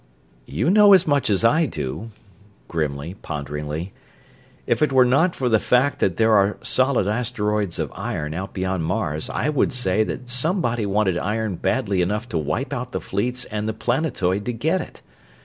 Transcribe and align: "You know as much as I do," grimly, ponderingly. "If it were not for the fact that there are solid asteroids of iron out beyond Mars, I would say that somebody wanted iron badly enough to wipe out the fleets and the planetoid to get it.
"You 0.47 0.71
know 0.71 0.93
as 0.93 1.05
much 1.05 1.29
as 1.29 1.43
I 1.43 1.67
do," 1.67 2.09
grimly, 2.67 3.13
ponderingly. 3.21 3.93
"If 4.65 4.81
it 4.81 4.91
were 4.91 5.05
not 5.05 5.35
for 5.35 5.47
the 5.47 5.59
fact 5.59 5.99
that 5.99 6.17
there 6.17 6.33
are 6.33 6.57
solid 6.63 7.07
asteroids 7.07 7.77
of 7.77 7.91
iron 7.93 8.33
out 8.33 8.51
beyond 8.51 8.83
Mars, 8.83 9.29
I 9.29 9.49
would 9.49 9.71
say 9.71 10.03
that 10.05 10.27
somebody 10.27 10.87
wanted 10.87 11.19
iron 11.19 11.55
badly 11.57 12.01
enough 12.01 12.27
to 12.29 12.39
wipe 12.39 12.73
out 12.73 12.93
the 12.93 12.99
fleets 12.99 13.45
and 13.45 13.67
the 13.67 13.73
planetoid 13.73 14.43
to 14.45 14.53
get 14.53 14.81
it. 14.81 15.01